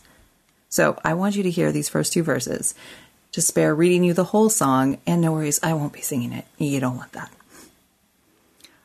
So 0.67 0.99
I 1.05 1.13
want 1.13 1.37
you 1.37 1.43
to 1.43 1.49
hear 1.49 1.71
these 1.71 1.87
first 1.87 2.11
two 2.11 2.23
verses 2.23 2.75
to 3.31 3.41
spare 3.41 3.75
reading 3.75 4.03
you 4.03 4.13
the 4.13 4.25
whole 4.25 4.49
song, 4.49 4.97
and 5.05 5.21
no 5.21 5.31
worries, 5.31 5.59
I 5.61 5.73
won't 5.73 5.93
be 5.93 6.01
singing 6.01 6.33
it. 6.33 6.45
You 6.57 6.79
don't 6.79 6.97
want 6.97 7.11
that. 7.13 7.31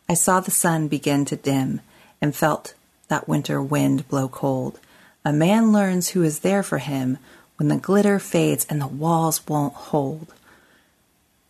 I 0.09 0.15
saw 0.15 0.41
the 0.41 0.51
sun 0.51 0.89
begin 0.89 1.25
to 1.27 1.37
dim 1.37 1.81
and 2.21 2.37
felt 2.37 2.75
that 3.09 3.29
winter 3.29 3.63
wind 3.63 4.09
blow 4.09 4.29
cold. 4.29 4.79
A 5.25 5.33
man 5.33 5.73
learns 5.73 6.11
who 6.11 6.23
is 6.23 6.41
there 6.41 6.63
for 6.63 6.79
him 6.79 7.19
when 7.57 7.69
the 7.69 7.77
glitter 7.77 8.19
fades 8.19 8.67
and 8.69 8.81
the 8.81 8.87
walls 8.87 9.47
won't 9.47 9.75
hold. 9.75 10.35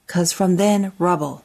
'Cause 0.06 0.32
from 0.32 0.56
then, 0.56 0.92
rubble 0.98 1.44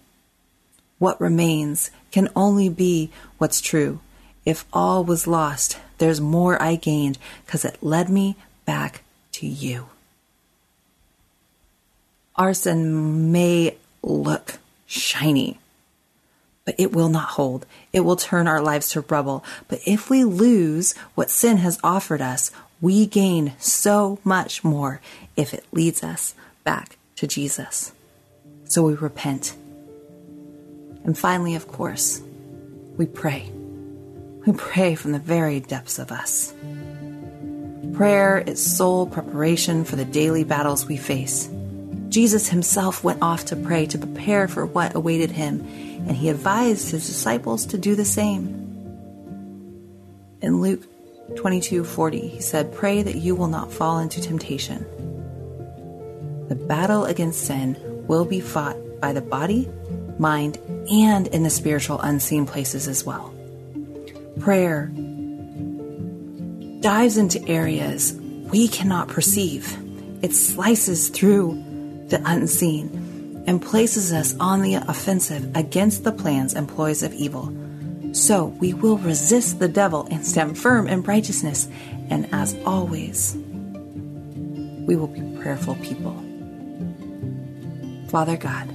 what 0.99 1.19
remains 1.19 1.89
can 2.11 2.29
only 2.35 2.69
be 2.69 3.09
what's 3.37 3.61
true. 3.61 4.01
If 4.45 4.65
all 4.71 5.03
was 5.03 5.27
lost, 5.27 5.77
there's 5.97 6.21
more 6.21 6.61
I 6.61 6.75
gained 6.75 7.17
because 7.45 7.65
it 7.65 7.81
led 7.81 8.09
me 8.09 8.35
back 8.65 9.03
to 9.33 9.47
you. 9.47 9.87
Arson 12.39 13.31
may 13.31 13.77
look 14.01 14.57
shiny, 14.87 15.59
but 16.65 16.73
it 16.79 16.91
will 16.91 17.09
not 17.09 17.29
hold. 17.29 17.67
It 17.93 17.99
will 17.99 18.15
turn 18.15 18.47
our 18.47 18.61
lives 18.61 18.89
to 18.91 19.01
rubble. 19.01 19.43
But 19.67 19.81
if 19.85 20.09
we 20.09 20.23
lose 20.23 20.95
what 21.13 21.29
sin 21.29 21.57
has 21.57 21.77
offered 21.83 22.21
us, 22.21 22.49
we 22.81 23.05
gain 23.05 23.53
so 23.59 24.17
much 24.23 24.63
more 24.63 25.01
if 25.35 25.53
it 25.53 25.65
leads 25.71 26.03
us 26.03 26.33
back 26.63 26.97
to 27.17 27.27
Jesus. 27.27 27.91
So 28.63 28.83
we 28.83 28.95
repent 28.95 29.55
and 31.03 31.17
finally, 31.17 31.55
of 31.55 31.67
course, 31.67 32.21
we 32.97 33.05
pray. 33.05 33.49
We 34.45 34.53
pray 34.53 34.95
from 34.95 35.11
the 35.11 35.19
very 35.19 35.59
depths 35.59 35.99
of 35.99 36.11
us. 36.11 36.53
Prayer 37.93 38.37
is 38.37 38.63
soul 38.63 39.07
preparation 39.07 39.83
for 39.85 39.95
the 39.95 40.05
daily 40.05 40.43
battles 40.43 40.85
we 40.85 40.97
face. 40.97 41.49
Jesus 42.09 42.49
himself 42.49 43.03
went 43.03 43.21
off 43.21 43.45
to 43.45 43.55
pray 43.55 43.85
to 43.85 43.97
prepare 43.97 44.47
for 44.47 44.65
what 44.65 44.95
awaited 44.95 45.31
him, 45.31 45.61
and 46.07 46.11
he 46.11 46.29
advised 46.29 46.89
his 46.89 47.05
disciples 47.05 47.67
to 47.67 47.77
do 47.77 47.95
the 47.95 48.05
same. 48.05 48.47
In 50.41 50.61
Luke 50.61 50.83
22:40, 51.35 52.27
he 52.27 52.41
said, 52.41 52.73
"Pray 52.73 53.03
that 53.03 53.17
you 53.17 53.35
will 53.35 53.47
not 53.47 53.71
fall 53.71 53.99
into 53.99 54.19
temptation." 54.19 54.83
The 56.47 56.55
battle 56.55 57.05
against 57.05 57.41
sin 57.41 57.77
will 58.07 58.25
be 58.25 58.39
fought 58.39 58.77
by 58.99 59.13
the 59.13 59.21
body, 59.21 59.69
mind, 60.17 60.57
and 60.91 61.27
in 61.27 61.43
the 61.43 61.49
spiritual 61.51 61.99
unseen 61.99 62.47
places 62.47 62.87
as 62.87 63.05
well. 63.05 63.31
Prayer 64.39 64.91
dives 66.79 67.17
into 67.17 67.47
areas 67.47 68.15
we 68.51 68.67
cannot 68.67 69.09
perceive. 69.09 69.77
It 70.23 70.33
slices 70.33 71.09
through 71.09 71.63
the 72.09 72.21
unseen 72.25 73.43
and 73.47 73.61
places 73.61 74.13
us 74.13 74.35
on 74.39 74.61
the 74.61 74.75
offensive 74.75 75.55
against 75.55 76.03
the 76.03 76.11
plans 76.11 76.53
and 76.53 76.67
ploys 76.67 77.03
of 77.03 77.13
evil. 77.13 77.53
So 78.13 78.45
we 78.59 78.73
will 78.73 78.97
resist 78.97 79.59
the 79.59 79.67
devil 79.67 80.07
and 80.11 80.25
stand 80.25 80.57
firm 80.57 80.87
in 80.87 81.03
righteousness. 81.03 81.67
And 82.09 82.27
as 82.33 82.57
always, 82.65 83.35
we 83.35 84.95
will 84.95 85.07
be 85.07 85.21
prayerful 85.41 85.75
people. 85.75 86.13
Father 88.09 88.37
God, 88.37 88.67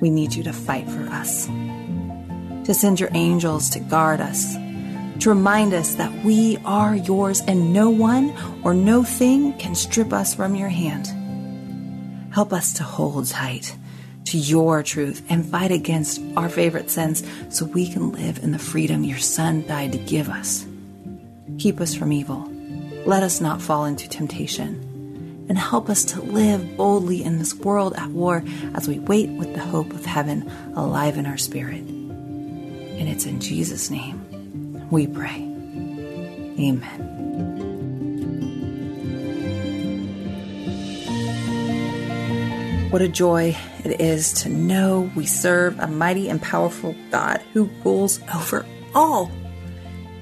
we 0.00 0.10
need 0.10 0.34
you 0.34 0.42
to 0.42 0.52
fight 0.52 0.88
for 0.88 1.02
us, 1.10 1.46
to 1.46 2.74
send 2.74 2.98
your 2.98 3.10
angels 3.14 3.70
to 3.70 3.80
guard 3.80 4.20
us, 4.20 4.54
to 5.20 5.28
remind 5.28 5.72
us 5.72 5.94
that 5.94 6.12
we 6.24 6.58
are 6.64 6.94
yours 6.94 7.40
and 7.46 7.72
no 7.72 7.88
one 7.88 8.34
or 8.64 8.74
no 8.74 9.04
thing 9.04 9.52
can 9.54 9.74
strip 9.74 10.12
us 10.12 10.34
from 10.34 10.54
your 10.54 10.68
hand. 10.68 11.08
Help 12.36 12.52
us 12.52 12.74
to 12.74 12.82
hold 12.82 13.26
tight 13.28 13.74
to 14.26 14.36
your 14.36 14.82
truth 14.82 15.24
and 15.30 15.46
fight 15.46 15.70
against 15.70 16.20
our 16.36 16.50
favorite 16.50 16.90
sins 16.90 17.24
so 17.48 17.64
we 17.64 17.90
can 17.90 18.12
live 18.12 18.44
in 18.44 18.52
the 18.52 18.58
freedom 18.58 19.04
your 19.04 19.16
Son 19.16 19.66
died 19.66 19.92
to 19.92 19.98
give 19.98 20.28
us. 20.28 20.66
Keep 21.58 21.80
us 21.80 21.94
from 21.94 22.12
evil. 22.12 22.46
Let 23.06 23.22
us 23.22 23.40
not 23.40 23.62
fall 23.62 23.86
into 23.86 24.06
temptation. 24.06 25.46
And 25.48 25.56
help 25.56 25.88
us 25.88 26.04
to 26.12 26.20
live 26.20 26.76
boldly 26.76 27.24
in 27.24 27.38
this 27.38 27.54
world 27.54 27.94
at 27.96 28.10
war 28.10 28.44
as 28.74 28.86
we 28.86 28.98
wait 28.98 29.30
with 29.30 29.54
the 29.54 29.64
hope 29.64 29.94
of 29.94 30.04
heaven 30.04 30.52
alive 30.76 31.16
in 31.16 31.24
our 31.24 31.38
spirit. 31.38 31.80
And 31.80 33.08
it's 33.08 33.24
in 33.24 33.40
Jesus' 33.40 33.88
name 33.88 34.86
we 34.90 35.06
pray. 35.06 35.40
Amen. 36.60 37.15
What 42.96 43.02
a 43.02 43.08
joy 43.08 43.54
it 43.84 44.00
is 44.00 44.32
to 44.44 44.48
know 44.48 45.10
we 45.14 45.26
serve 45.26 45.78
a 45.78 45.86
mighty 45.86 46.30
and 46.30 46.40
powerful 46.40 46.96
God 47.10 47.42
who 47.52 47.68
rules 47.84 48.20
over 48.34 48.64
all. 48.94 49.30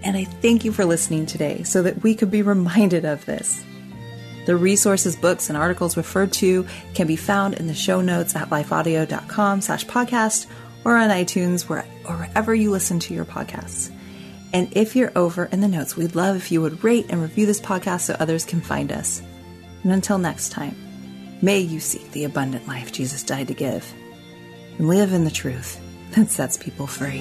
And 0.02 0.16
I 0.16 0.24
thank 0.24 0.64
you 0.64 0.72
for 0.72 0.84
listening 0.84 1.26
today 1.26 1.62
so 1.62 1.82
that 1.82 2.02
we 2.02 2.16
could 2.16 2.32
be 2.32 2.42
reminded 2.42 3.04
of 3.04 3.24
this. 3.26 3.64
The 4.46 4.56
resources, 4.56 5.14
books, 5.14 5.48
and 5.48 5.56
articles 5.56 5.96
referred 5.96 6.32
to 6.32 6.66
can 6.94 7.06
be 7.06 7.14
found 7.14 7.54
in 7.54 7.68
the 7.68 7.74
show 7.74 8.00
notes 8.00 8.34
at 8.34 8.50
lifeaudio.com 8.50 9.60
slash 9.60 9.86
podcast 9.86 10.48
or 10.84 10.96
on 10.96 11.10
iTunes 11.10 11.70
or 11.70 11.82
wherever 12.12 12.52
you 12.56 12.72
listen 12.72 12.98
to 12.98 13.14
your 13.14 13.24
podcasts. 13.24 13.92
And 14.52 14.76
if 14.76 14.96
you're 14.96 15.12
over 15.14 15.44
in 15.44 15.60
the 15.60 15.68
notes, 15.68 15.96
we'd 15.96 16.16
love 16.16 16.34
if 16.34 16.50
you 16.50 16.60
would 16.60 16.82
rate 16.82 17.06
and 17.08 17.22
review 17.22 17.46
this 17.46 17.60
podcast 17.60 18.00
so 18.00 18.16
others 18.18 18.44
can 18.44 18.60
find 18.60 18.90
us. 18.90 19.22
And 19.84 19.92
until 19.92 20.18
next 20.18 20.48
time, 20.48 20.83
May 21.44 21.60
you 21.60 21.78
seek 21.78 22.10
the 22.12 22.24
abundant 22.24 22.66
life 22.66 22.90
Jesus 22.90 23.22
died 23.22 23.48
to 23.48 23.54
give 23.54 23.92
and 24.78 24.88
live 24.88 25.12
in 25.12 25.24
the 25.24 25.30
truth 25.30 25.78
that 26.12 26.30
sets 26.30 26.56
people 26.56 26.86
free. 26.86 27.20